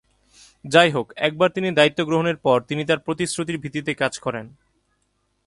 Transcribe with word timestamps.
যাইহোক, 0.65 1.07
একবার 1.17 1.49
তিনি 1.49 1.71
দায়িত্ব 1.71 1.99
গ্রহণের 2.05 2.37
পর, 2.37 2.57
তিনি 2.61 2.81
তাঁর 2.85 2.99
প্রতিশ্রুতির 2.99 3.57
ভিত্তিতে 3.57 3.93
কাজ 3.93 4.13
করেন। 4.19 4.45